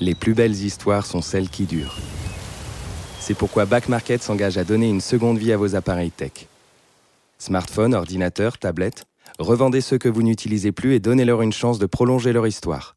[0.00, 1.96] Les plus belles histoires sont celles qui durent.
[3.20, 6.48] C'est pourquoi Back Market s'engage à donner une seconde vie à vos appareils tech.
[7.38, 9.04] Smartphones, ordinateurs, tablettes,
[9.38, 12.96] revendez ceux que vous n'utilisez plus et donnez-leur une chance de prolonger leur histoire.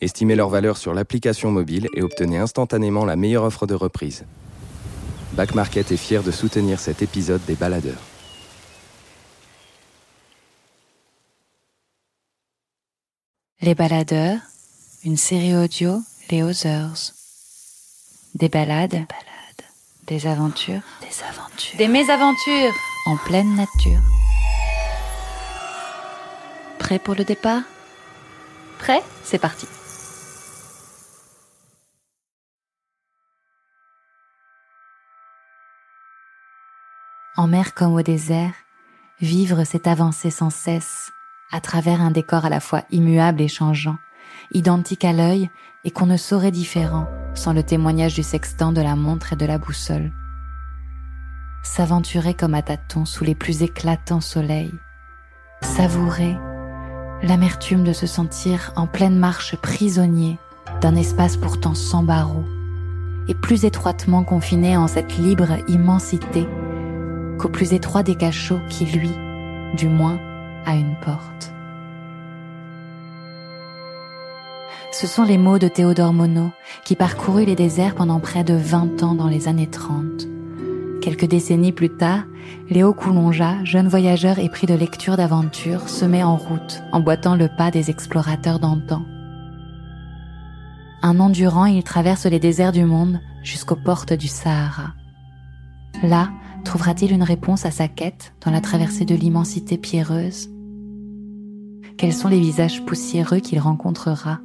[0.00, 4.24] Estimez leur valeur sur l'application mobile et obtenez instantanément la meilleure offre de reprise.
[5.34, 8.02] Back Market est fier de soutenir cet épisode des baladeurs.
[13.60, 14.40] Les baladeurs,
[15.04, 17.12] une série audio Les Others.
[18.34, 19.04] Des balades,
[20.06, 22.72] des aventures, des aventures, des mésaventures
[23.06, 24.00] en pleine nature.
[26.78, 27.62] Prêt pour le départ?
[28.78, 29.02] Prêt?
[29.24, 29.66] C'est parti.
[37.36, 38.54] En mer comme au désert,
[39.20, 41.10] vivre c'est avancer sans cesse,
[41.50, 43.96] à travers un décor à la fois immuable et changeant,
[44.52, 45.50] identique à l'œil
[45.84, 49.46] et qu'on ne saurait différent sans le témoignage du sextant, de la montre et de
[49.46, 50.12] la boussole.
[51.62, 54.74] S'aventurer comme à tâtons sous les plus éclatants soleils.
[55.62, 56.36] Savourer
[57.22, 60.38] l'amertume de se sentir en pleine marche prisonnier
[60.80, 62.44] d'un espace pourtant sans barreaux
[63.28, 66.48] et plus étroitement confiné en cette libre immensité
[67.38, 69.10] qu'au plus étroit des cachots qui, lui,
[69.76, 70.18] du moins,
[70.66, 71.51] a une porte.
[74.92, 76.50] Ce sont les mots de Théodore Monod,
[76.84, 80.28] qui parcourut les déserts pendant près de 20 ans dans les années 30.
[81.00, 82.24] Quelques décennies plus tard,
[82.68, 87.70] Léo Coulonja, jeune voyageur épris de lecture d'aventure, se met en route, emboîtant le pas
[87.70, 89.02] des explorateurs d'antan.
[91.00, 94.92] Un an durant, il traverse les déserts du monde jusqu'aux portes du Sahara.
[96.02, 96.28] Là,
[96.64, 100.50] trouvera-t-il une réponse à sa quête dans la traversée de l'immensité pierreuse?
[101.96, 104.40] Quels sont les visages poussiéreux qu'il rencontrera?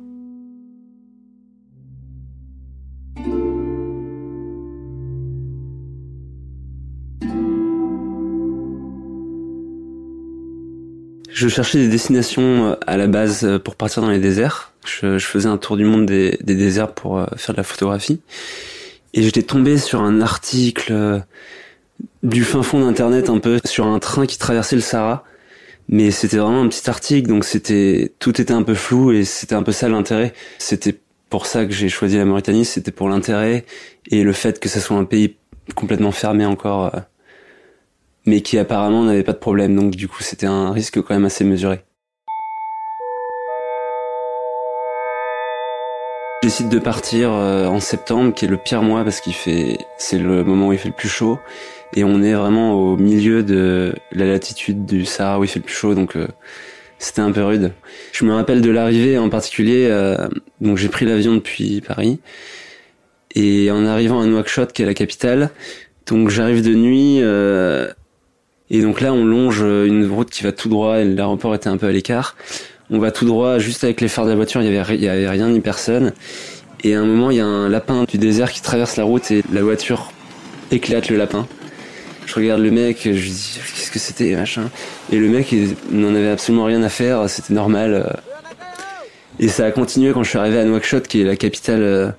[11.38, 14.74] Je cherchais des destinations euh, à la base euh, pour partir dans les déserts.
[14.88, 18.22] Je, faisais un tour du monde des, déserts pour euh, faire de la photographie.
[19.14, 21.22] Et j'étais tombé sur un article
[22.24, 25.26] du fin fond d'internet un peu sur un train qui traversait le Sahara.
[25.90, 29.54] Mais c'était vraiment un petit article, donc c'était tout était un peu flou et c'était
[29.54, 30.34] un peu ça l'intérêt.
[30.58, 30.98] C'était
[31.30, 33.64] pour ça que j'ai choisi la Mauritanie, c'était pour l'intérêt
[34.10, 35.36] et le fait que ça soit un pays
[35.76, 36.92] complètement fermé encore
[38.28, 39.76] mais qui apparemment n'avait pas de problème.
[39.76, 41.80] Donc du coup, c'était un risque quand même assez mesuré.
[46.44, 49.80] Je décide de partir euh, en septembre, qui est le pire mois parce qu'il fait,
[49.98, 51.40] c'est le moment où il fait le plus chaud,
[51.96, 55.66] et on est vraiment au milieu de la latitude du Sahara où il fait le
[55.66, 56.28] plus chaud, donc euh,
[57.00, 57.74] c'était un peu rude.
[58.12, 60.28] Je me rappelle de l'arrivée en particulier, euh,
[60.62, 62.20] donc j'ai pris l'avion depuis Paris,
[63.34, 65.50] et en arrivant à Nouakchott, qui est la capitale,
[66.06, 67.20] donc j'arrive de nuit.
[68.70, 71.78] Et donc là, on longe une route qui va tout droit et l'aéroport était un
[71.78, 72.36] peu à l'écart.
[72.90, 75.08] On va tout droit, juste avec les phares de la voiture, il y avait, y
[75.08, 76.14] avait rien ni personne.
[76.84, 79.32] Et à un moment, il y a un lapin du désert qui traverse la route
[79.32, 80.12] et la voiture
[80.72, 81.48] éclate le lapin.
[82.26, 84.70] Je regarde le mec, je dis qu'est-ce que c'était, machin?
[85.12, 88.20] Et le mec, il n'en avait absolument rien à faire, c'était normal.
[89.40, 92.10] Et ça a continué quand je suis arrivé à Nouakchott, qui est la capitale euh,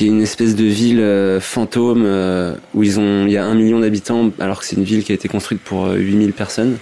[0.00, 3.44] qui est une espèce de ville euh, fantôme euh, où ils ont, il y a
[3.44, 6.32] un million d'habitants alors que c'est une ville qui a été construite pour 8000 euh,
[6.32, 6.78] personnes.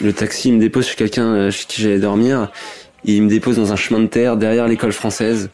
[0.00, 2.50] Le taxi me dépose chez quelqu'un chez qui j'allais dormir
[3.04, 5.50] et il me dépose dans un chemin de terre derrière l'école française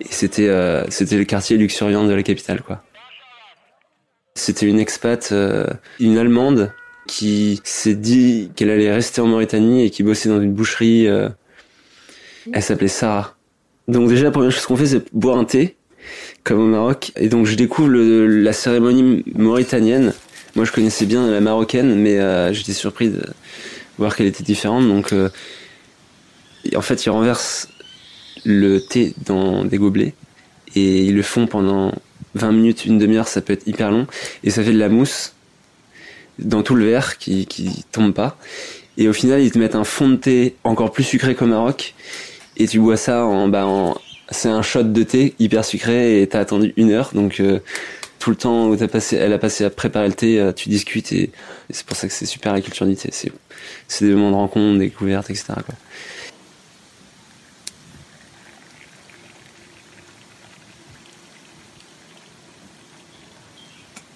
[0.00, 0.50] et c'était
[0.88, 2.82] c'était le quartier luxuriant de la capitale quoi.
[4.34, 5.32] C'était une expat,
[6.00, 6.72] une allemande
[7.06, 11.04] qui s'est dit qu'elle allait rester en Mauritanie et qui bossait dans une boucherie.
[11.04, 13.36] elle s'appelait Sarah.
[13.86, 15.76] Donc déjà la première chose qu'on fait c'est boire un thé
[16.44, 17.12] comme au Maroc.
[17.16, 20.12] Et donc je découvre la cérémonie mauritanienne.
[20.56, 23.22] Moi je connaissais bien la marocaine, mais euh, j'étais surpris de
[23.98, 24.86] voir qu'elle était différente.
[24.86, 25.28] Donc euh,
[26.74, 27.68] en fait ils renversent
[28.44, 30.14] le thé dans des gobelets
[30.74, 31.92] et ils le font pendant
[32.34, 34.06] 20 minutes, une demi-heure, ça peut être hyper long,
[34.44, 35.34] et ça fait de la mousse
[36.38, 38.38] dans tout le verre qui, qui tombe pas.
[38.96, 41.94] Et au final, ils te mettent un fond de thé encore plus sucré qu'au Maroc,
[42.56, 43.96] et tu bois ça en, bah, en
[44.30, 47.60] c'est un shot de thé hyper sucré et t'as attendu une heure donc euh,
[48.20, 51.10] tout le temps où passé, elle a passé à préparer le thé, euh, tu discutes
[51.12, 51.32] et,
[51.70, 53.08] c'est pour ça que c'est super la culture du thé.
[53.12, 55.54] C'est, des moments de rencontre, découvertes, etc.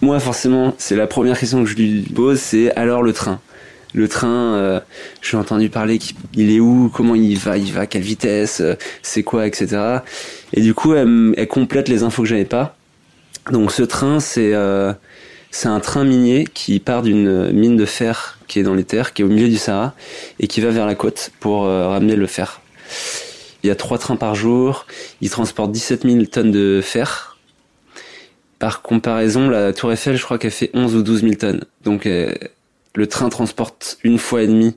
[0.03, 3.41] Moi, forcément, c'est la première question que je lui pose, c'est alors le train?
[3.95, 4.81] Le train, euh,
[5.23, 8.75] j'ai entendu parler qu'il est où, comment il va, il va à quelle vitesse, euh,
[9.03, 10.01] c'est quoi, etc.
[10.53, 12.77] Et du coup, elle, elle complète les infos que j'avais pas.
[13.51, 14.93] Donc ce train, c'est euh,
[15.51, 19.13] c'est un train minier qui part d'une mine de fer qui est dans les terres,
[19.13, 19.95] qui est au milieu du Sahara,
[20.41, 22.61] et qui va vers la côte pour euh, ramener le fer.
[23.63, 24.87] Il y a trois trains par jour,
[25.21, 27.39] ils transportent 17 000 tonnes de fer.
[28.59, 31.65] Par comparaison, la Tour Eiffel, je crois qu'elle fait 11 ou 12 000 tonnes.
[31.83, 32.33] Donc euh,
[32.95, 34.77] le train transporte une fois et demie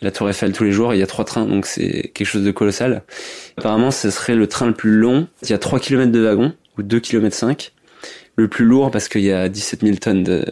[0.00, 0.94] la Tour Eiffel tous les jours.
[0.94, 3.02] Il y a trois trains, donc c'est quelque chose de colossal.
[3.56, 5.28] Apparemment, ce serait le train le plus long.
[5.42, 7.72] Il y a 3 km de wagon, ou 2 km 5.
[8.36, 10.44] Le plus lourd parce qu'il y a 17 000 tonnes de,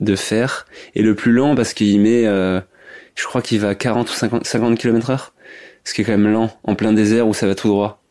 [0.00, 0.66] de fer.
[0.94, 2.60] Et le plus lent parce qu'il met, euh,
[3.14, 5.32] je crois qu'il va à 40 ou 50, 50 km heure.
[5.84, 8.02] Ce qui est quand même lent, en plein désert où ça va tout droit.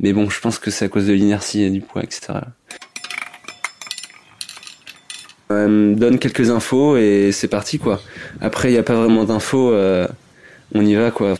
[0.00, 2.40] Mais bon, je pense que c'est à cause de l'inertie et du poids, etc.
[5.50, 8.00] Elle me donne quelques infos et c'est parti quoi.
[8.40, 10.08] Après, il n'y a pas vraiment d'infos, euh,
[10.74, 11.34] on y va quoi.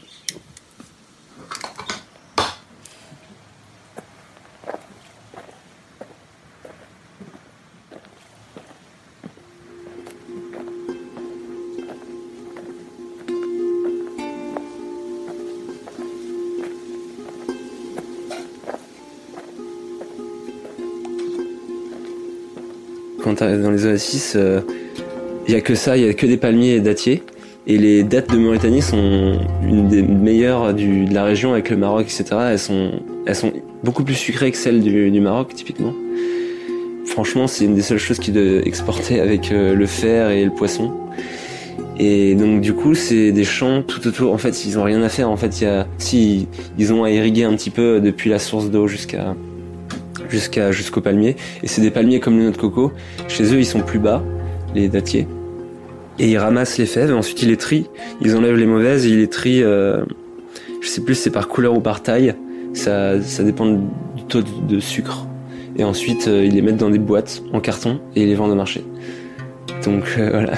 [23.96, 24.40] il
[25.48, 27.22] n'y euh, a que ça, il n'y a que des palmiers et dattiers.
[27.66, 32.02] Et les dattes de Mauritanie sont une des meilleures de la région avec le Maroc,
[32.02, 32.24] etc.
[32.50, 33.52] Elles sont,
[33.82, 35.94] beaucoup plus sucrées que celles du, Maroc, typiquement.
[37.06, 40.50] Franchement, c'est une des seules choses qui est exportée avec euh, le fer et le
[40.50, 40.92] poisson.
[41.98, 44.32] Et donc du coup, c'est des champs tout autour.
[44.32, 45.30] En fait, ils n'ont rien à faire.
[45.30, 45.64] En fait,
[45.98, 46.48] si
[46.78, 49.34] ils ont à irriguer un petit peu depuis la source d'eau jusqu'à
[50.34, 51.36] jusqu'à jusqu'au palmier.
[51.62, 52.92] Et c'est des palmiers comme les noix de coco.
[53.28, 54.22] Chez eux, ils sont plus bas,
[54.74, 55.26] les dattiers.
[56.18, 57.10] Et ils ramassent les fèves.
[57.10, 57.86] Et ensuite, ils les trient.
[58.20, 59.62] Ils enlèvent les mauvaises et ils les trient.
[59.62, 60.04] Euh,
[60.80, 62.34] je sais plus, si c'est par couleur ou par taille.
[62.74, 65.26] Ça, ça dépend du taux de, sucre.
[65.76, 68.52] Et ensuite, euh, ils les mettent dans des boîtes en carton et ils les vendent
[68.52, 68.84] au marché.
[69.84, 70.54] Donc euh, voilà,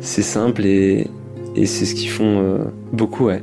[0.00, 1.06] c'est- simple et,
[1.56, 2.58] et c'est ce qu'ils font euh,
[2.92, 3.42] beaucoup, ouais.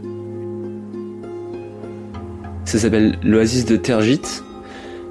[2.65, 4.21] Ça s'appelle l'oasis de Tergit.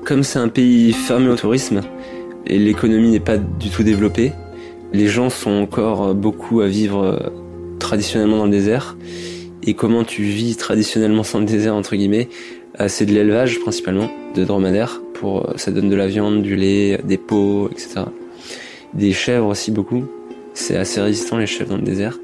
[0.08, 1.82] Comme c'est un pays fermé au tourisme
[2.46, 4.32] et l'économie n'est pas du tout développée,
[4.94, 7.18] les gens sont encore beaucoup à vivre euh,
[7.78, 8.96] traditionnellement dans le désert.
[9.62, 12.30] Et comment tu vis traditionnellement sans le désert, entre guillemets,
[12.80, 15.02] euh, c'est de l'élevage principalement, de dromadaires.
[15.12, 18.06] Pour, euh, ça donne de la viande, du lait, des peaux, etc.
[18.94, 20.04] Des chèvres aussi beaucoup.
[20.54, 22.18] C'est assez résistant les chèvres dans le désert.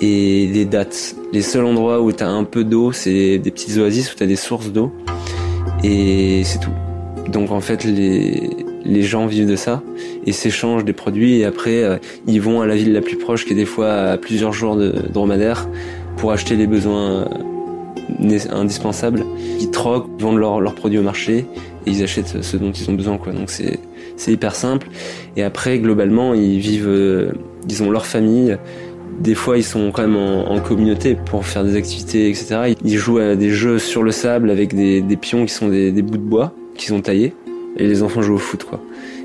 [0.00, 1.16] Et des dattes.
[1.34, 4.36] Les seuls endroits où t'as un peu d'eau, c'est des petites oasis où t'as des
[4.36, 4.90] sources d'eau.
[5.82, 6.72] Et c'est tout.
[7.28, 8.50] Donc en fait, les,
[8.84, 9.82] les gens vivent de ça
[10.26, 13.44] et s'échangent des produits et après euh, ils vont à la ville la plus proche
[13.44, 15.68] qui est des fois à plusieurs jours de dromadaire
[16.16, 17.26] pour acheter les besoins
[18.22, 19.24] euh, indispensables.
[19.60, 21.46] Ils troquent, vendent leurs leurs produits au marché
[21.86, 23.32] et ils achètent ce dont ils ont besoin quoi.
[23.32, 23.78] Donc c'est
[24.16, 24.88] c'est hyper simple.
[25.36, 27.32] Et après globalement ils vivent, euh,
[27.68, 28.56] ils ont leur famille.
[29.20, 32.74] Des fois, ils sont quand même en, en communauté pour faire des activités, etc.
[32.84, 35.92] Ils jouent à des jeux sur le sable avec des, des pions qui sont des,
[35.92, 37.34] des bouts de bois qu'ils ont taillés.
[37.76, 38.80] Et les enfants jouent au foot, quoi.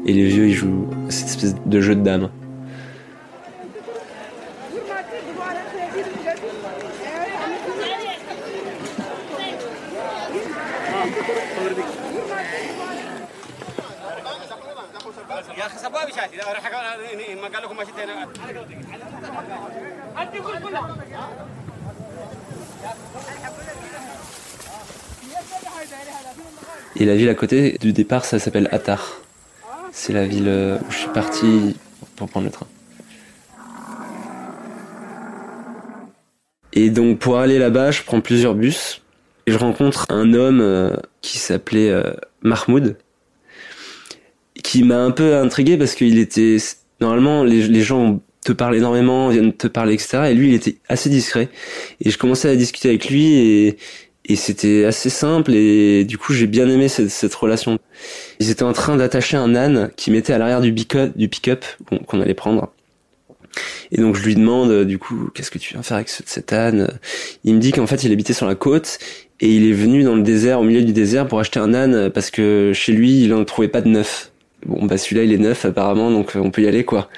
[0.05, 2.29] Et les vieux, ils jouent à cette espèce de jeu de dames.
[26.95, 29.21] Et la ville à côté du départ, ça s'appelle Attar.
[29.91, 31.75] C'est la ville euh, où je suis parti
[32.15, 32.67] pour prendre le train.
[36.73, 39.01] Et donc pour aller là-bas, je prends plusieurs bus
[39.47, 42.97] et je rencontre un homme euh, qui s'appelait euh, Mahmoud,
[44.63, 46.57] qui m'a un peu intrigué parce qu'il était
[47.01, 50.29] normalement les, les gens te parlent énormément, viennent te parler etc.
[50.29, 51.49] Et lui, il était assez discret.
[52.01, 53.77] Et je commençais à discuter avec lui et
[54.29, 57.79] et c'était assez simple et du coup j'ai bien aimé cette, cette relation.
[58.39, 61.65] Ils étaient en train d'attacher un âne qui mettait à l'arrière du pick-up,
[62.07, 62.71] qu'on allait prendre.
[63.91, 66.21] Et donc je lui demande euh, du coup qu'est-ce que tu viens faire avec ce-
[66.25, 66.99] cet âne?
[67.43, 68.99] Il me dit qu'en fait il habitait sur la côte
[69.41, 72.11] et il est venu dans le désert, au milieu du désert pour acheter un âne
[72.11, 74.31] parce que chez lui il en trouvait pas de neuf.
[74.65, 77.09] Bon bah celui-là il est neuf apparemment donc euh, on peut y aller quoi.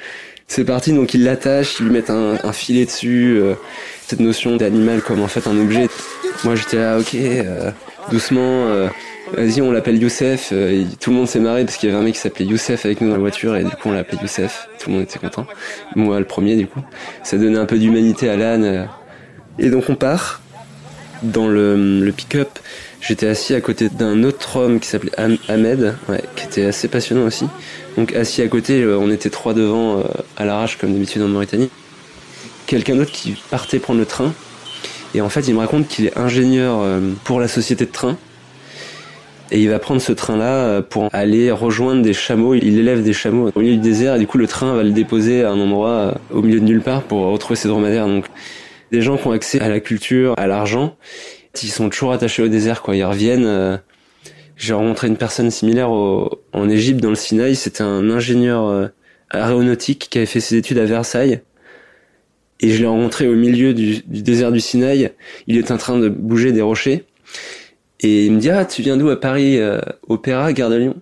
[0.47, 3.37] C'est parti donc il l'attache, il lui met un, un filet dessus.
[3.37, 3.55] euh,
[4.07, 5.87] cette notion d'animal comme en fait un objet.
[6.43, 7.71] Moi j'étais là ok euh,
[8.11, 8.65] doucement.
[8.67, 8.87] euh,
[9.33, 10.49] Vas-y, on l'appelle Youssef.
[10.51, 12.85] Euh, tout le monde s'est marré parce qu'il y avait un mec qui s'appelait Youssef
[12.85, 14.67] avec nous dans la voiture et du coup on l'appelait Youssef.
[14.79, 15.45] Tout le monde était content.
[15.95, 16.81] Moi le premier du coup.
[17.23, 18.89] Ça donnait un peu d'humanité à l'âne.
[19.59, 20.41] Et donc on part
[21.23, 22.49] dans le, le pick-up.
[22.99, 25.11] J'étais assis à côté d'un autre homme qui s'appelait
[25.47, 25.95] Ahmed,
[26.35, 27.45] qui était assez passionnant aussi.
[27.97, 30.03] Donc assis à côté, euh, on était trois devant euh,
[30.37, 31.69] à l'arrache comme d'habitude en Mauritanie.
[32.67, 34.33] Quelqu'un d'autre qui partait prendre le train.
[35.13, 36.85] Et en fait, il me raconte qu'il est ingénieur
[37.23, 38.17] pour la société de train
[39.51, 42.55] et il va prendre ce train-là euh, pour aller rejoindre des chameaux.
[42.55, 44.91] Il élève des chameaux au milieu du désert et du coup le train va le
[44.91, 48.07] déposer à un endroit euh, au milieu de nulle part pour retrouver ses dromadaires.
[48.07, 48.25] Donc
[48.91, 50.95] des gens qui ont accès à la culture, à l'argent,
[51.61, 52.95] ils sont toujours attachés au désert quoi.
[52.95, 53.45] Ils reviennent.
[53.45, 53.77] Euh,
[54.55, 57.55] j'ai rencontré une personne similaire en Égypte dans le Sinaï.
[57.55, 58.91] C'était un ingénieur
[59.31, 61.41] aéronautique qui avait fait ses études à Versailles.
[62.61, 65.11] Et je l'ai rencontré au milieu du, désert du Sinaï.
[65.47, 67.03] Il est en train de bouger des rochers.
[67.99, 70.95] Et il me dit ah tu viens d'où à Paris euh, Opéra Gare de Lyon?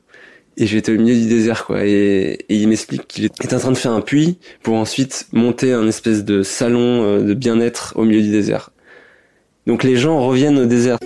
[0.58, 3.78] Et j'étais au milieu du désert quoi et, il m'explique qu'il est en train de
[3.78, 8.22] faire un puits pour ensuite monter un espèce de salon euh, de bien-être au milieu
[8.22, 8.72] du désert.
[9.68, 10.98] Donc les gens reviennent au désert.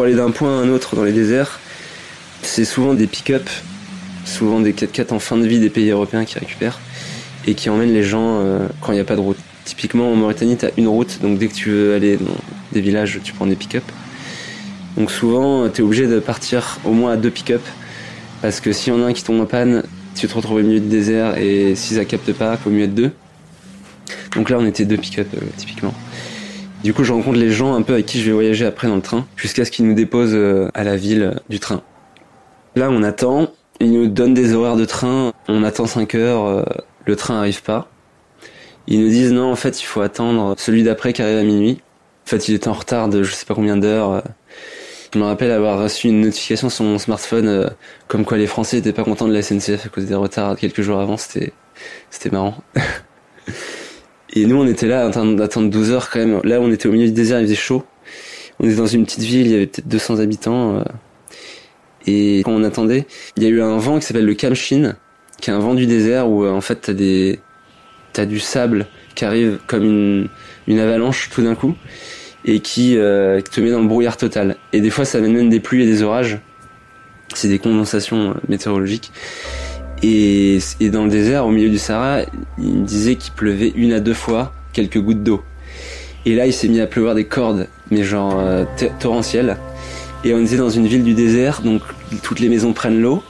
[0.00, 1.60] Pour aller d'un point à un autre dans les déserts,
[2.40, 3.50] c'est souvent des pick-up,
[4.24, 6.80] souvent des 4x4 en fin de vie des pays européens qui récupèrent
[7.46, 9.36] et qui emmènent les gens euh, quand il n'y a pas de route.
[9.66, 12.34] Typiquement en Mauritanie, tu as une route, donc dès que tu veux aller dans
[12.72, 13.82] des villages, tu prends des pick-up.
[14.96, 17.60] Donc souvent, tu es obligé de partir au moins à deux pick-up
[18.40, 19.82] parce que s'il y en a un qui tombe en panne,
[20.14, 22.84] tu te retrouves au milieu du désert et si ça capte pas, il faut mieux
[22.84, 23.10] être deux.
[24.34, 25.92] Donc là, on était deux pick-up euh, typiquement.
[26.82, 28.96] Du coup, je rencontre les gens un peu avec qui je vais voyager après dans
[28.96, 31.82] le train, jusqu'à ce qu'ils nous déposent euh, à la ville du train.
[32.74, 33.48] Là, on attend,
[33.80, 36.62] ils nous donnent des horaires de train, on attend 5 heures, euh,
[37.04, 37.88] le train arrive pas.
[38.86, 41.82] Ils nous disent non, en fait, il faut attendre celui d'après qui arrive à minuit.
[42.26, 44.22] En fait, il était en retard de je sais pas combien d'heures.
[45.12, 47.68] Je me rappelle avoir reçu une notification sur mon smartphone euh,
[48.08, 50.82] comme quoi les Français étaient pas contents de la SNCF à cause des retards quelques
[50.82, 51.18] jours avant.
[51.18, 51.52] C'était,
[52.10, 52.54] c'était marrant.
[54.32, 56.40] Et nous, on était là d'attendre 12 heures quand même.
[56.44, 57.84] Là, on était au milieu du désert, il faisait chaud.
[58.58, 60.78] On était dans une petite ville, il y avait peut-être 200 habitants.
[60.78, 60.84] Euh.
[62.06, 63.06] Et quand on attendait,
[63.36, 64.94] il y a eu un vent qui s'appelle le Kamshin,
[65.40, 67.40] qui est un vent du désert où euh, en fait t'as des
[68.12, 70.28] t'as du sable qui arrive comme une,
[70.66, 71.74] une avalanche tout d'un coup
[72.44, 74.56] et qui, euh, te met dans le brouillard total.
[74.72, 76.38] Et des fois, ça amène même des pluies et des orages.
[77.34, 79.12] C'est des condensations météorologiques.
[80.02, 82.22] Et, dans le désert, au milieu du Sahara,
[82.58, 85.42] il me disait qu'il pleuvait une à deux fois quelques gouttes d'eau.
[86.26, 88.64] Et là, il s'est mis à pleuvoir des cordes, mais genre euh,
[88.98, 89.56] torrentielles.
[90.24, 91.82] Et on était dans une ville du désert, donc
[92.22, 93.22] toutes les maisons prennent l'eau.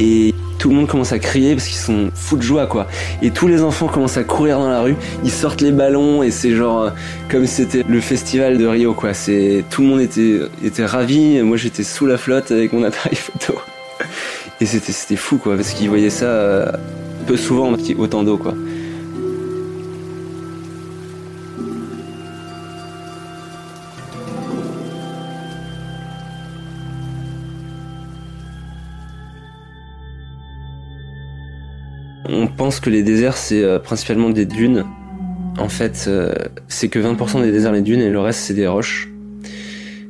[0.00, 2.86] Et tout le monde commence à crier parce qu'ils sont fous de joie, quoi.
[3.22, 6.30] Et tous les enfants commencent à courir dans la rue, ils sortent les ballons et
[6.30, 6.90] c'est genre euh,
[7.30, 9.14] comme c'était le festival de Rio, quoi.
[9.14, 11.40] C'est tout le monde était était ravi.
[11.42, 13.58] Moi, j'étais sous la flotte avec mon appareil photo.
[14.60, 16.72] Et c'était fou quoi, parce qu'ils voyaient ça euh,
[17.26, 18.54] peu souvent, autant d'eau quoi.
[32.30, 34.84] On pense que les déserts c'est euh, principalement des dunes.
[35.58, 36.34] En fait, euh,
[36.66, 39.08] c'est que 20% des déserts les dunes et le reste c'est des roches.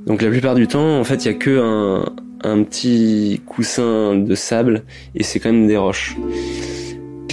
[0.06, 2.04] Donc la plupart du temps, en fait, il y a que un,
[2.42, 6.16] un petit coussin de sable et c'est quand même des roches.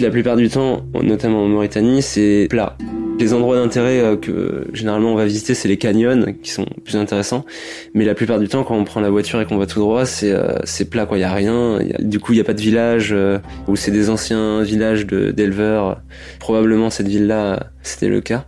[0.01, 2.77] La plupart du temps, notamment en Mauritanie, c'est plat.
[3.17, 6.97] Les endroits d'intérêt euh, que généralement on va visiter, c'est les canyons qui sont plus
[6.97, 7.45] intéressants.
[7.93, 10.05] Mais la plupart du temps, quand on prend la voiture et qu'on va tout droit,
[10.05, 10.59] c'est euh,
[10.91, 11.17] plat quoi.
[11.17, 11.79] Il y a rien.
[11.99, 16.01] du coup, il y a pas de village euh, ou c'est des anciens villages d'éleveurs.
[16.39, 18.47] Probablement cette ville-là, c'était le cas.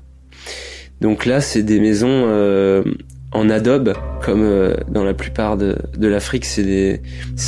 [0.99, 2.25] Donc là, c'est des maisons
[3.31, 7.01] en adobe, comme euh, dans la plupart de, de l'Afrique, c'est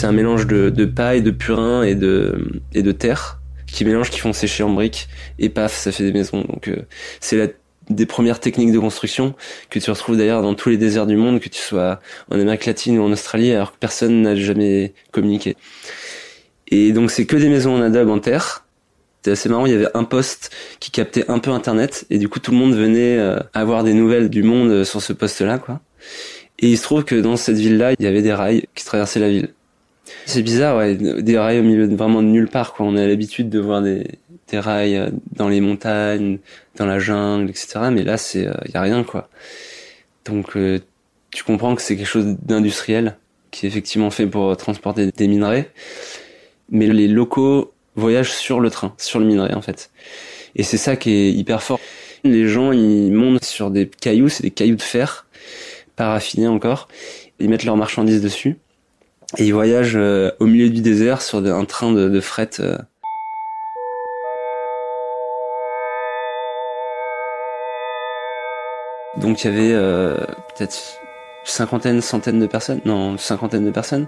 [0.03, 4.19] un mélange de, de paille, de purin et de, et de terre qui mélangent, qui
[4.19, 5.07] font sécher en briques,
[5.37, 6.41] et paf, ça fait des maisons.
[6.41, 6.85] Donc euh,
[7.19, 7.55] c'est
[7.89, 9.35] des premières techniques de construction
[9.69, 11.99] que tu retrouves d'ailleurs dans tous les déserts du monde, que tu sois
[12.31, 15.55] en Amérique latine ou en Australie, alors que personne n'a jamais communiqué.
[16.67, 18.65] Et donc c'est que des maisons en adobe en terre,
[19.29, 22.29] c'était assez marrant, il y avait un poste qui captait un peu internet et du
[22.29, 25.59] coup tout le monde venait euh, avoir des nouvelles du monde euh, sur ce poste-là
[25.59, 25.81] quoi.
[26.59, 29.19] Et il se trouve que dans cette ville-là, il y avait des rails qui traversaient
[29.19, 29.49] la ville.
[30.25, 32.85] C'est bizarre, des rails au milieu de vraiment de nulle part quoi.
[32.85, 34.07] On a l'habitude de voir des,
[34.51, 36.39] rails euh, dans les montagnes,
[36.75, 37.89] dans la jungle, etc.
[37.91, 39.29] Mais là, c'est, il y a rien quoi.
[40.25, 40.57] Donc
[41.31, 43.17] tu comprends que c'est quelque chose d'industriel
[43.51, 45.71] qui est effectivement fait pour transporter des minerais,
[46.69, 49.91] mais les locaux voyagent sur le train, sur le minerai en fait.
[50.55, 51.79] Et c'est ça qui est hyper fort.
[52.23, 55.25] Les gens, ils montent sur des cailloux, c'est des cailloux de fer,
[55.95, 56.87] pas raffinés encore.
[57.39, 58.57] Ils mettent leurs marchandises dessus
[59.37, 62.49] et ils voyagent euh, au milieu du désert sur un train de, de fret.
[62.59, 62.77] euh.
[69.17, 70.17] Donc il y avait euh,
[70.55, 70.99] peut-être
[71.45, 74.07] cinquantaine, centaine de personnes, non, cinquantaine de personnes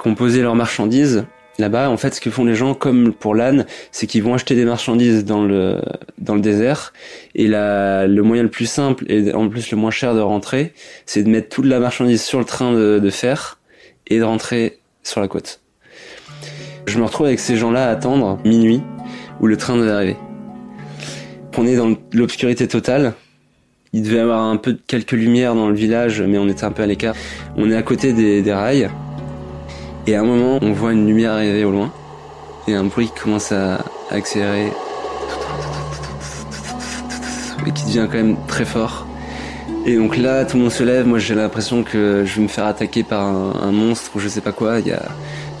[0.00, 1.24] qui ont posé leurs marchandises
[1.58, 1.90] là-bas.
[1.90, 4.64] En fait, ce que font les gens, comme pour l'âne, c'est qu'ils vont acheter des
[4.64, 5.80] marchandises dans le
[6.18, 6.92] dans le désert.
[7.34, 10.72] Et la, le moyen le plus simple et en plus le moins cher de rentrer,
[11.06, 13.58] c'est de mettre toute la marchandise sur le train de, de fer
[14.06, 15.60] et de rentrer sur la côte.
[16.86, 18.82] Je me retrouve avec ces gens-là à attendre minuit
[19.40, 20.16] où le train devait arriver.
[21.56, 23.14] On est dans l'obscurité totale.
[23.92, 26.72] Il devait y avoir un peu quelques lumières dans le village, mais on était un
[26.72, 27.14] peu à l'écart.
[27.56, 28.90] On est à côté des rails.
[30.06, 31.90] Et à un moment, on voit une lumière arriver au loin.
[32.68, 34.70] Et un bruit qui commence à, accélérer.
[37.66, 39.06] Et qui devient quand même très fort.
[39.86, 41.06] Et donc là, tout le monde se lève.
[41.06, 44.42] Moi, j'ai l'impression que je vais me faire attaquer par un, monstre ou je sais
[44.42, 44.80] pas quoi.
[44.80, 45.02] Il y a,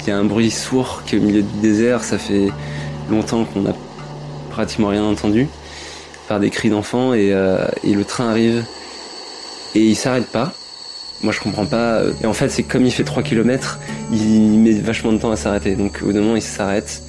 [0.00, 2.04] il y a un bruit sourd qui est au milieu du désert.
[2.04, 2.50] Ça fait
[3.10, 3.74] longtemps qu'on n'a
[4.50, 5.48] pratiquement rien entendu.
[6.28, 7.14] Par des cris d'enfants.
[7.14, 8.62] Et, euh, et le train arrive.
[9.74, 10.52] Et il s'arrête pas.
[11.24, 12.02] Moi, je comprends pas.
[12.22, 13.78] Et en fait, c'est comme il fait 3 km,
[14.12, 15.74] il met vachement de temps à s'arrêter.
[15.74, 17.02] Donc, au bout d'un moment, il s'arrête.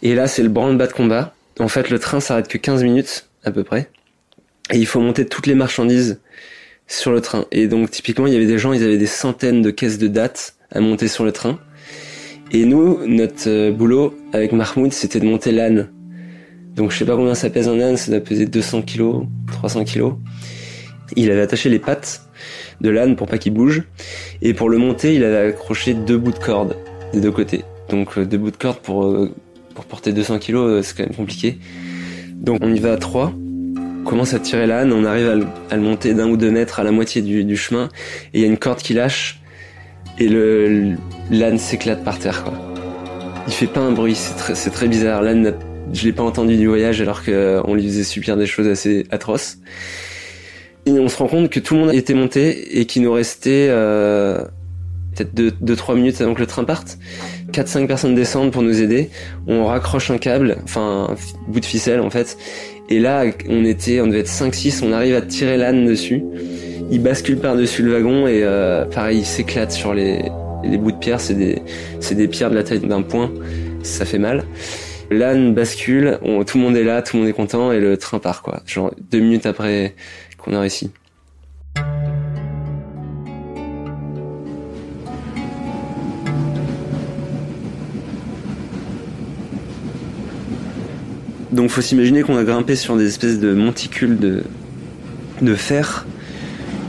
[0.00, 1.34] Et là, c'est le branle-bas de combat.
[1.60, 3.90] En fait, le train s'arrête que 15 minutes, à peu près.
[4.70, 6.18] Et il faut monter toutes les marchandises
[6.86, 7.44] sur le train.
[7.50, 10.08] Et donc, typiquement, il y avait des gens, ils avaient des centaines de caisses de
[10.08, 11.60] dates à monter sur le train.
[12.54, 15.88] Et nous, notre euh, boulot avec Mahmoud, c'était de monter l'âne.
[16.76, 19.84] Donc je sais pas combien ça pèse un âne, ça doit peser 200 kilos, 300
[19.84, 20.14] kilos.
[21.16, 22.22] Il avait attaché les pattes
[22.82, 23.84] de l'âne pour pas qu'il bouge.
[24.42, 26.76] Et pour le monter, il avait accroché deux bouts de corde
[27.14, 27.64] des deux côtés.
[27.88, 29.30] Donc euh, deux bouts de corde pour, euh,
[29.74, 31.58] pour porter 200 kilos, c'est quand même compliqué.
[32.34, 33.32] Donc on y va à trois.
[34.00, 36.50] On commence à tirer l'âne, on arrive à le, à le monter d'un ou deux
[36.50, 37.88] mètres à la moitié du, du chemin.
[38.34, 39.41] Et il y a une corde qui lâche.
[40.22, 40.28] Et
[41.30, 42.52] l'âne s'éclate par terre quoi.
[43.48, 45.20] Il fait pas un bruit, c'est très, bizarre.
[45.20, 45.54] L'âne,
[45.92, 49.58] je l'ai pas entendu du voyage alors qu'on lui faisait subir des choses assez atroces.
[50.86, 53.66] Et on se rend compte que tout le monde était monté et qu'il nous restait
[53.68, 54.44] euh,
[55.16, 56.98] peut-être 2-3 minutes avant que le train parte.
[57.50, 59.10] 4-5 personnes descendent pour nous aider.
[59.48, 62.38] On raccroche un câble, enfin un bout de ficelle en fait.
[62.88, 66.22] Et là, on était, on devait être 5-6, on arrive à tirer l'âne dessus.
[66.92, 70.30] Il bascule par-dessus le wagon et euh, pareil, il s'éclate sur les,
[70.62, 71.22] les bouts de pierre.
[71.22, 73.32] C'est des, pierres de la taille d'un point.
[73.82, 74.44] Ça fait mal.
[75.10, 78.18] L'âne bascule, tout le monde est là, tout le monde est content et le train
[78.18, 78.60] part quoi.
[78.66, 79.94] Genre deux minutes après
[80.36, 80.90] qu'on a réussi.
[91.52, 96.04] Donc faut s'imaginer qu'on a grimpé sur des espèces de monticules de fer.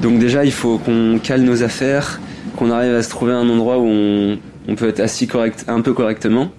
[0.04, 2.20] Donc déjà il faut qu'on cale nos affaires,
[2.58, 5.94] qu'on arrive à se trouver un endroit où on, peut être assis correct, un peu
[5.94, 6.52] correctement.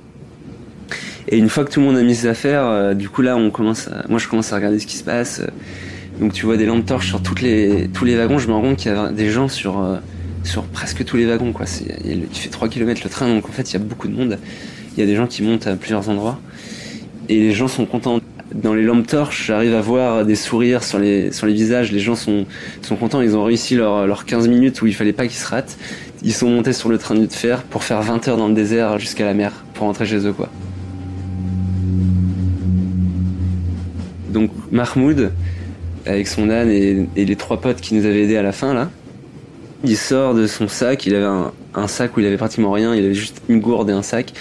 [1.28, 3.36] Et une fois que tout le monde a mis ses affaires, euh, du coup là
[3.36, 5.42] on commence à, moi je commence à regarder ce qui se passe.
[6.20, 8.76] Donc tu vois des lampes torches sur les, tous les wagons, je me rends compte
[8.78, 9.96] qu'il y a des gens sur, euh,
[10.42, 11.66] sur presque tous les wagons quoi.
[12.06, 14.14] Il, il fait 3 km le train donc en fait il y a beaucoup de
[14.14, 14.38] monde.
[14.96, 16.40] Il y a des gens qui montent à plusieurs endroits
[17.28, 18.20] et les gens sont contents.
[18.52, 21.92] Dans les lampes torches, j'arrive à voir des sourires sur les, sur les visages.
[21.92, 22.44] Les gens sont,
[22.82, 23.22] sont contents.
[23.22, 25.78] Ils ont réussi leurs leur 15 minutes où il fallait pas qu'ils se ratent.
[26.22, 28.98] Ils sont montés sur le train de fer pour faire 20 heures dans le désert
[28.98, 30.50] jusqu'à la mer pour rentrer chez eux, quoi.
[34.28, 35.32] Donc, Mahmoud,
[36.06, 38.74] avec son âne et, et les trois potes qui nous avaient aidés à la fin,
[38.74, 38.90] là,
[39.84, 41.06] il sort de son sac.
[41.06, 42.94] Il avait un, un sac où il avait pratiquement rien.
[42.94, 44.32] Il avait juste une gourde et un sac.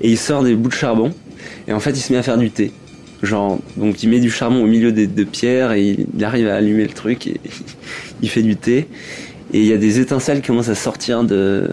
[0.00, 1.12] Et il sort des bouts de charbon.
[1.68, 2.72] Et en fait, il se met à faire du thé.
[3.22, 6.56] Genre, donc il met du charbon au milieu des deux pierres et il, arrive à
[6.56, 7.40] allumer le truc et
[8.22, 8.88] il fait du thé.
[9.52, 11.70] Et il y a des étincelles qui commencent à sortir de,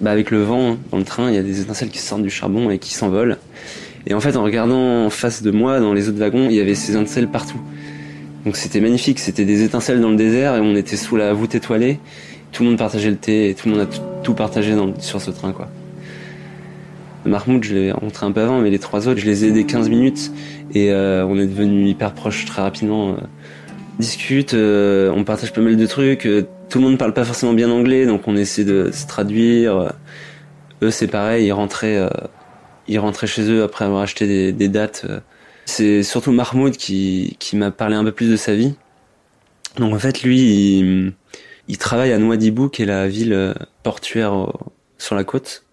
[0.00, 2.22] bah avec le vent hein, dans le train, il y a des étincelles qui sortent
[2.22, 3.38] du charbon et qui s'envolent.
[4.06, 6.60] Et en fait, en regardant en face de moi, dans les autres wagons, il y
[6.60, 7.60] avait ces étincelles partout.
[8.44, 11.54] Donc c'était magnifique, c'était des étincelles dans le désert et on était sous la voûte
[11.54, 11.98] étoilée.
[12.52, 15.20] Tout le monde partageait le thé et tout le monde a tout partagé dans, sur
[15.20, 15.68] ce train, quoi.
[17.24, 19.64] Mahmoud, je l'ai rencontré un peu avant, mais les trois autres, je les ai aidés
[19.64, 20.30] 15 minutes
[20.74, 23.12] et euh, on est devenus hyper proches très rapidement.
[23.14, 23.16] euh.
[23.98, 26.26] discute, euh, on partage pas mal de trucs.
[26.26, 29.76] euh, tout le monde parle pas forcément bien anglais, donc on essaie de se traduire.
[29.76, 29.88] euh.
[30.82, 32.08] eux, c'est pareil, ils rentraient euh,
[32.88, 35.06] ils rentraient chez eux après avoir acheté des, des dates.
[35.66, 38.74] C'est surtout Mahmoud qui, qui m'a parlé un peu plus de sa vie.
[39.78, 41.12] Donc en fait, lui, il,
[41.68, 44.52] il travaille à Nouadhibou, qui est la ville portuaire
[44.98, 45.63] sur la côte,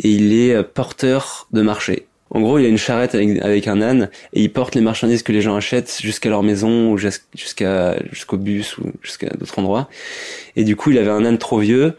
[0.00, 2.06] et il est porteur de marché.
[2.32, 5.32] En gros, il a une charrette avec, un âne et il porte les marchandises que
[5.32, 9.88] les gens achètent jusqu'à leur maison ou jusqu'à jusqu'au bus ou jusqu'à d'autres endroits.
[10.54, 11.94] Et du coup, il avait un âne trop vieux.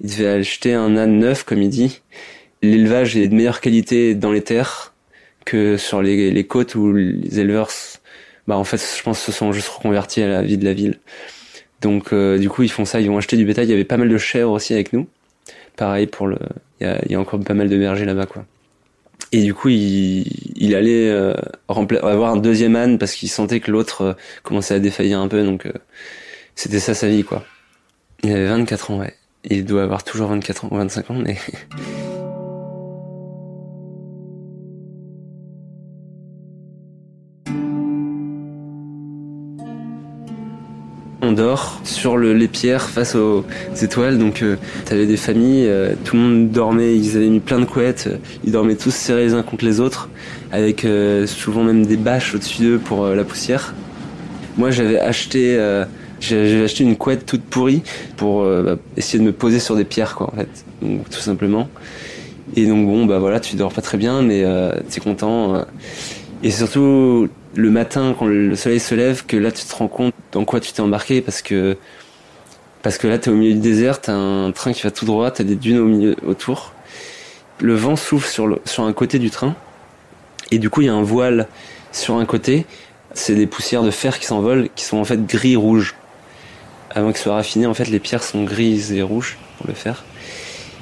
[0.00, 2.00] Il devait acheter un âne neuf, comme il dit.
[2.62, 4.94] L'élevage est de meilleure qualité dans les terres
[5.44, 7.70] que sur les, les côtes où les éleveurs,
[8.46, 11.00] bah en fait, je pense, se sont juste reconvertis à la vie de la ville.
[11.80, 13.00] Donc, euh, du coup, ils font ça.
[13.00, 13.66] Ils vont acheter du bétail.
[13.66, 15.08] Il y avait pas mal de chèvres aussi avec nous.
[15.76, 16.38] Pareil pour le,
[16.80, 18.44] il y a, y encore pas mal de bergers là-bas, quoi.
[19.30, 21.34] Et du coup, il, il allait euh,
[21.68, 25.42] avoir un deuxième âne parce qu'il sentait que l'autre euh, commençait à défaillir un peu.
[25.42, 25.72] Donc, euh,
[26.54, 27.44] c'était ça sa vie, quoi.
[28.22, 29.14] Il avait 24 ans, ouais.
[29.44, 31.36] Il doit avoir toujours 24 ans ou 25 ans, mais...
[41.84, 43.44] sur le, les pierres face aux
[43.80, 44.18] étoiles.
[44.18, 47.64] Donc euh, t'avais des familles, euh, tout le monde dormait, ils avaient mis plein de
[47.64, 50.08] couettes, euh, ils dormaient tous serrés les uns contre les autres,
[50.50, 53.74] avec euh, souvent même des bâches au-dessus d'eux pour la poussière.
[54.56, 55.58] Moi j'avais acheté
[56.20, 57.82] j'avais acheté une couette toute pourrie
[58.16, 60.64] pour bah, essayer de me poser sur des pierres quoi en fait,
[61.10, 61.68] tout simplement.
[62.54, 64.44] Et donc bon bah voilà, tu dors pas très bien mais
[64.90, 65.64] t'es content.
[66.42, 70.14] Et surtout le matin quand le soleil se lève que là tu te rends compte
[70.32, 71.76] dans quoi tu t'es embarqué parce que
[72.82, 75.30] parce que là t'es au milieu du désert, t'as un train qui va tout droit,
[75.30, 76.72] t'as des dunes au milieu autour.
[77.60, 79.54] Le vent souffle sur sur un côté du train
[80.50, 81.46] et du coup il y a un voile
[81.92, 82.66] sur un côté.
[83.14, 85.94] C'est des poussières de fer qui s'envolent, qui sont en fait gris rouge.
[86.90, 89.74] Avant que ce soit raffiné, en fait les pierres sont grises et rouges pour le
[89.74, 90.02] faire.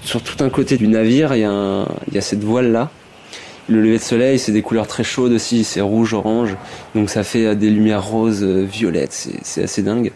[0.03, 2.91] Sur tout un côté du navire, il y il y a cette voile là
[3.71, 6.57] le lever de soleil, c'est des couleurs très chaudes aussi, c'est rouge, orange,
[6.95, 10.13] donc ça fait euh, des lumières roses, euh, violettes, c'est assez dingue.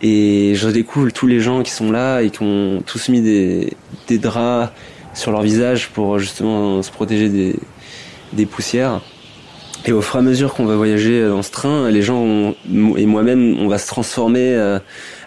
[0.00, 3.76] Et je découvre tous les gens qui sont là et qui ont tous mis des,
[4.08, 4.72] draps
[5.12, 7.28] sur leur visage pour justement se protéger
[8.32, 9.00] des, poussières.
[9.86, 12.54] Et au fur et à mesure qu'on va voyager dans ce train, les gens
[12.96, 14.78] et moi-même, on va se transformer euh,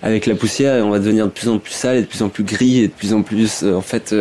[0.01, 2.21] avec la poussière et on va devenir de plus en plus sale et de plus
[2.21, 4.15] en plus gris et de plus en plus, en fait,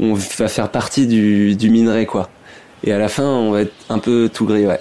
[0.00, 2.28] on va faire partie du, du minerai, quoi.
[2.84, 4.80] Et à la fin, on va être un peu tout gris, ouais.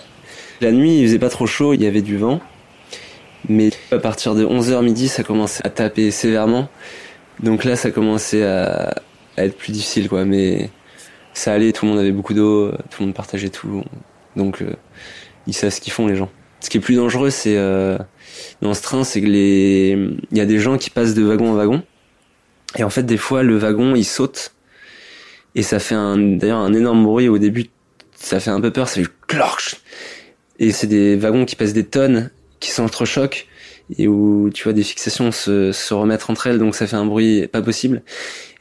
[0.60, 2.40] La nuit, il faisait pas trop chaud, il y avait du vent.
[3.50, 6.70] Mais à partir de 11h midi, ça commençait à taper sévèrement.
[7.42, 8.94] Donc là, ça commençait à,
[9.38, 10.26] être plus difficile, quoi.
[10.26, 10.70] Mais
[11.34, 13.84] ça allait, tout le monde avait beaucoup d'eau, tout le monde partageait tout.
[14.36, 14.74] Donc, euh,
[15.48, 16.30] ils savent ce qu'ils font, les gens.
[16.60, 17.98] Ce qui est plus dangereux, c'est euh,
[18.62, 19.98] dans ce train, c'est que les,
[20.32, 21.84] il y a des gens qui passent de wagon en wagon.
[22.78, 24.54] Et en fait, des fois, le wagon, il saute.
[25.56, 27.70] Et ça fait d'ailleurs un énorme bruit au début
[28.22, 29.76] ça fait un peu peur, ça fait clorch.
[30.60, 32.30] Et c'est des wagons qui pèsent des tonnes,
[32.60, 33.48] qui s'entrechoquent,
[33.98, 37.06] et où tu vois des fixations se, se remettre entre elles, donc ça fait un
[37.06, 38.04] bruit pas possible.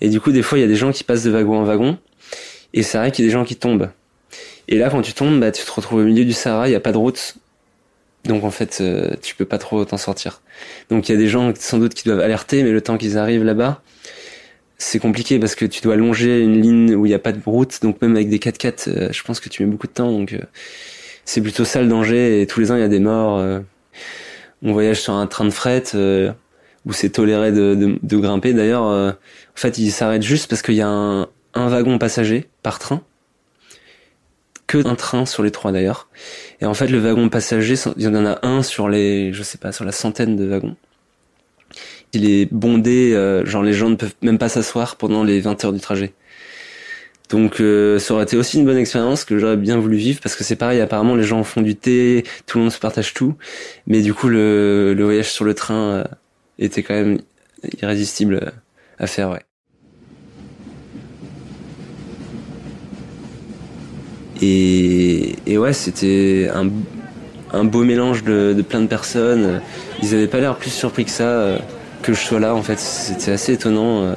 [0.00, 1.64] Et du coup, des fois, il y a des gens qui passent de wagon en
[1.64, 1.98] wagon,
[2.72, 3.90] et c'est vrai qu'il y a des gens qui tombent.
[4.68, 6.76] Et là, quand tu tombes, bah, tu te retrouves au milieu du Sahara, il n'y
[6.76, 7.36] a pas de route.
[8.24, 10.42] Donc en fait, euh, tu peux pas trop t'en sortir.
[10.90, 13.16] Donc il y a des gens sans doute qui doivent alerter, mais le temps qu'ils
[13.18, 13.82] arrivent là-bas,
[14.80, 17.40] c'est compliqué parce que tu dois longer une ligne où il n'y a pas de
[17.44, 20.10] route, donc même avec des 4x4, euh, je pense que tu mets beaucoup de temps,
[20.10, 20.40] donc euh,
[21.26, 23.38] c'est plutôt ça le danger, et tous les ans il y a des morts.
[23.38, 23.60] Euh.
[24.62, 25.84] on voyage sur un train de fret
[26.86, 28.54] où c'est toléré de, de, grimper.
[28.54, 29.14] D'ailleurs, en
[29.54, 33.02] fait, il s'arrête juste parce qu'il y a un, un wagon passager par train,
[34.66, 36.08] que un train sur les trois d'ailleurs.
[36.62, 39.58] Et en fait, le wagon passager, il y en a un sur les, je sais
[39.58, 40.76] pas, sur la centaine de wagons.
[42.12, 45.64] Il est bondé, euh, genre les gens ne peuvent même pas s'asseoir pendant les 20
[45.64, 46.12] heures du trajet.
[47.30, 50.34] Donc euh, ça aurait été aussi une bonne expérience que j'aurais bien voulu vivre parce
[50.34, 53.36] que c'est pareil, apparemment les gens font du thé, tout le monde se partage tout,
[53.86, 56.04] mais du coup le, voyage sur le train euh,
[56.58, 57.20] était quand même
[57.80, 58.52] irrésistible
[58.98, 59.40] à faire, ouais.
[64.42, 66.48] Et, ouais, c'était
[67.52, 69.60] un, beau mélange de, de plein de personnes.
[70.02, 71.58] Ils avaient pas l'air plus surpris que ça
[72.02, 72.78] que je sois là en fait.
[72.78, 74.02] C'était assez étonnant.
[74.02, 74.14] Euh.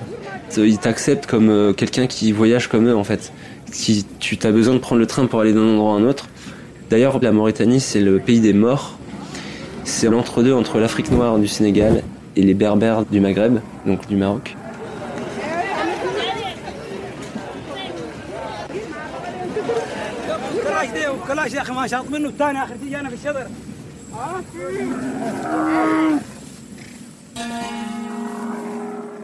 [0.58, 3.32] Ils t'acceptent comme euh, quelqu'un qui voyage comme eux en fait.
[3.72, 6.28] Si tu as besoin de prendre le train pour aller d'un endroit à un autre.
[6.90, 9.00] D'ailleurs, la Mauritanie, c'est le pays des morts.
[9.84, 12.04] C'est l'entre-deux entre l'Afrique noire du Sénégal
[12.36, 14.56] et les Berbères du Maghreb, donc du Maroc.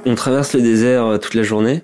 [0.05, 1.83] On traverse le désert euh, toute la journée.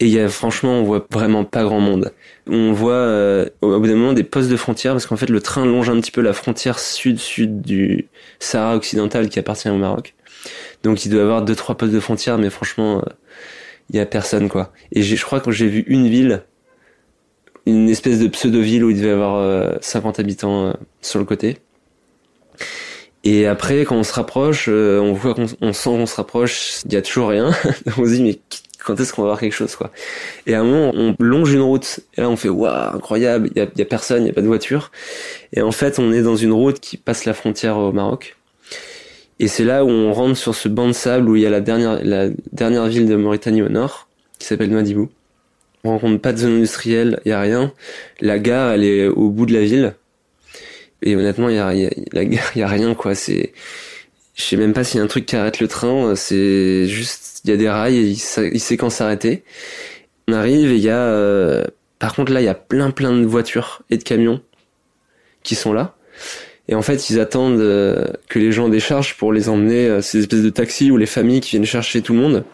[0.00, 2.12] Et y a, franchement, on voit vraiment pas grand monde.
[2.48, 5.40] On voit euh, au bout d'un moment des postes de frontière parce qu'en fait le
[5.40, 10.14] train longe un petit peu la frontière sud-sud du Sahara occidental qui appartient au Maroc.
[10.82, 13.12] Donc il doit y avoir deux trois postes de frontière, mais franchement, euh,
[13.90, 14.72] il y a personne quoi.
[14.92, 16.42] Et je crois que j'ai vu une ville,
[17.66, 21.58] une espèce de pseudo-ville où il devait y avoir 50 habitants sur le côté.
[23.24, 26.80] Et après, quand on se rapproche, euh, on voit qu'on on sent qu'on se rapproche,
[26.84, 27.52] il y a toujours rien.
[27.98, 28.38] on se dit mais
[28.84, 29.90] quand est-ce qu'on va voir quelque chose quoi?
[30.46, 33.58] Et à un moment, on longe une route et là on fait waouh incroyable, il
[33.58, 34.92] y a, y a, personne, il y a pas de voiture.
[35.54, 38.36] Et en fait, on est dans une route qui passe la frontière au Maroc.
[39.40, 41.50] Et c'est là où on rentre sur ce banc de sable où il y a
[41.50, 44.06] la dernière la dernière ville de Mauritanie au nord
[44.38, 45.08] qui s'appelle Nouadhibou.
[45.82, 47.72] On rencontre pas de zone industrielle, il y a rien.
[48.20, 49.94] La gare, elle est au bout de la ville
[51.04, 53.14] et honnêtement, il y a, y, a, rien quoi.
[53.14, 53.52] C'est,
[54.34, 56.16] je sais même pas s'il y a un truc qui arrête le train.
[56.16, 58.18] C'est juste, il y a des rails et il,
[58.60, 59.44] sait quand s'arrêter.
[60.28, 61.64] On arrive et il y a, euh,
[61.98, 64.40] par contre là, il y a plein plein de voitures et de camions
[65.42, 65.94] qui sont là.
[66.68, 70.20] Et en fait, ils attendent euh, que les gens déchargent pour les emmener euh, ces
[70.20, 72.44] espèces de taxis ou les familles qui viennent chercher tout le monde.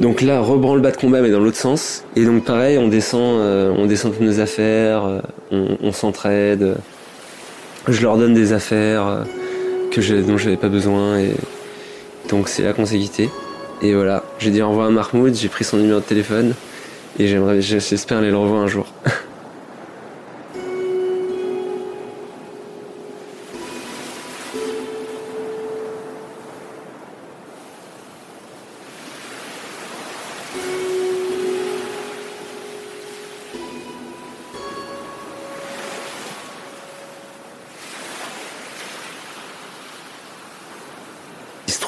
[0.00, 2.04] Donc là, rebranle le bas de combat, mais dans l'autre sens.
[2.16, 5.20] Et donc pareil, on descend, euh, on descend toutes nos affaires, euh,
[5.52, 6.76] on, on s'entraide.
[7.86, 9.24] Je leur donne des affaires euh,
[9.90, 11.18] que je, dont j'avais pas besoin.
[11.18, 11.34] Et
[12.30, 13.28] donc c'est là qu'on s'est quitté.
[13.82, 16.54] Et voilà, j'ai dit au revoir à Mahmoud, j'ai pris son numéro de téléphone
[17.18, 17.26] et
[17.60, 18.86] j'espère aller le revoir un jour.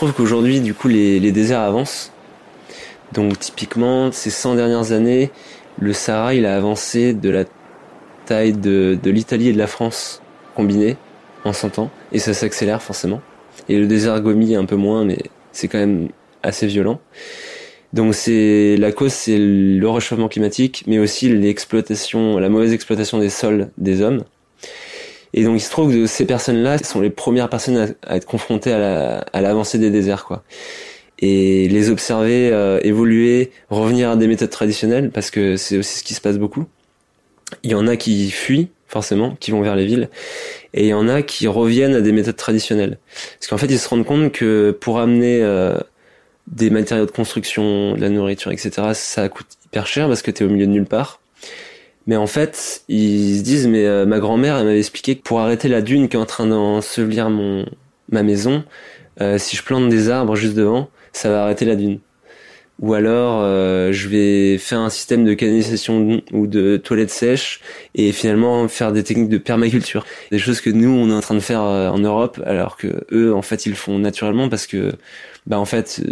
[0.02, 2.10] trouve qu'aujourd'hui, du coup, les, déserts avancent.
[3.12, 5.30] Donc, typiquement, ces 100 dernières années,
[5.78, 7.44] le Sahara, il a avancé de la
[8.26, 10.20] taille de, l'Italie et de la France
[10.56, 10.96] combinés
[11.44, 11.90] en 100 ans.
[12.10, 13.20] Et ça s'accélère forcément.
[13.68, 15.18] Et le désert Gomi un peu moins, mais
[15.52, 16.08] c'est quand même
[16.42, 16.98] assez violent.
[17.92, 23.28] Donc c'est la cause, c'est le réchauffement climatique, mais aussi l'exploitation, la mauvaise exploitation des
[23.28, 24.24] sols des hommes.
[25.34, 28.72] Et donc il se trouve que ces personnes-là sont les premières personnes à, être confrontées
[28.72, 30.42] à l'avancée des déserts, quoi.
[31.18, 36.04] Et les observer euh, évoluer, revenir à des méthodes traditionnelles, parce que c'est aussi ce
[36.04, 36.66] qui se passe beaucoup.
[37.62, 40.08] Il y en a qui fuient, forcément, qui vont vers les villes,
[40.74, 42.98] et il y en a qui reviennent à des méthodes traditionnelles.
[43.38, 45.78] Parce qu'en fait, ils se rendent compte que pour amener euh,
[46.48, 50.44] des matériaux de construction, de la nourriture, etc., ça coûte hyper cher parce que t'es
[50.44, 51.20] au milieu de nulle part.
[52.06, 55.40] Mais en fait, ils se disent, mais euh, ma grand-mère, elle m'avait expliqué que pour
[55.40, 57.66] arrêter la dune qui est en train d'ensevelir mon
[58.10, 58.64] ma maison,
[59.20, 62.00] euh, si je plante des arbres juste devant, ça va arrêter la dune.
[62.80, 67.60] Ou alors, euh, je vais faire un système de canalisation ou de toilettes sèches
[67.94, 70.04] et finalement faire des techniques de permaculture.
[70.32, 73.32] Des choses que nous, on est en train de faire en Europe, alors que eux,
[73.34, 74.92] en fait, ils le font naturellement parce que,
[75.46, 76.02] bah, en fait,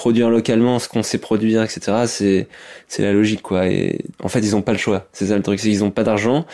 [0.00, 2.04] produire localement ce qu'on sait produire, etc.
[2.06, 2.48] C'est
[2.88, 3.66] c'est la logique quoi.
[3.66, 5.06] Et en fait, ils ont pas le choix.
[5.12, 6.46] C'est ça le truc, c'est qu'ils ont pas d'argent.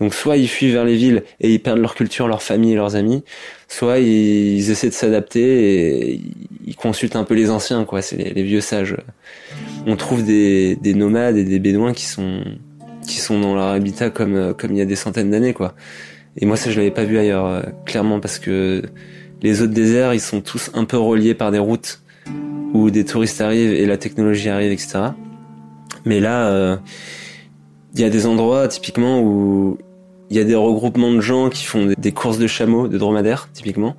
[0.00, 2.74] Donc soit ils fuient vers les villes et ils perdent leur culture, leur famille et
[2.74, 3.24] leurs amis,
[3.68, 6.20] soit ils, essaient de s'adapter et
[6.66, 8.02] ils consultent un peu les anciens quoi.
[8.02, 8.94] C'est les, vieux sages.
[9.86, 12.44] On trouve des, des nomades et des bédouins qui sont
[13.08, 15.74] qui sont dans leur habitat comme comme il y a des centaines d'années quoi.
[16.36, 18.82] Et moi ça je l'avais pas vu ailleurs euh, clairement parce que
[19.40, 22.00] les autres déserts ils sont tous un peu reliés par des routes
[22.74, 25.00] où des touristes arrivent et la technologie arrive, etc.
[26.04, 26.76] Mais là, euh,
[27.94, 29.78] il y a des endroits typiquement où
[30.30, 33.48] il y a des regroupements de gens qui font des courses de chameaux, de dromadaires,
[33.52, 33.96] typiquement.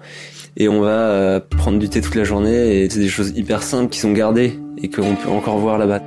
[0.58, 3.64] Et on va euh, prendre du thé toute la journée et c'est des choses hyper
[3.64, 6.02] simples qui sont gardées et qu'on peut encore voir là-bas.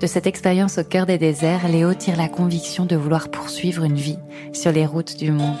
[0.00, 3.96] De cette expérience au cœur des déserts, Léo tire la conviction de vouloir poursuivre une
[3.96, 4.18] vie
[4.52, 5.56] sur les routes du monde.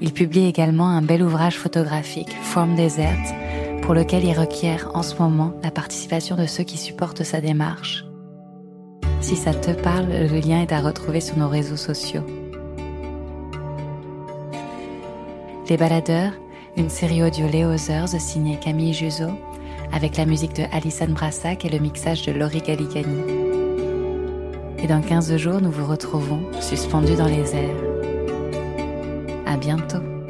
[0.00, 3.20] Il publie également un bel ouvrage photographique, From Desert,
[3.82, 8.06] pour lequel il requiert en ce moment la participation de ceux qui supportent sa démarche.
[9.20, 12.24] Si ça te parle, le lien est à retrouver sur nos réseaux sociaux.
[15.68, 16.32] Les Baladeurs,
[16.78, 19.28] une série audio Léo signée Camille Juzo,
[19.92, 23.22] avec la musique de Alison Brassac et le mixage de Laurie Galigani.
[24.82, 27.76] Et dans 15 jours, nous vous retrouvons suspendus dans les airs.
[29.46, 30.21] À bientôt!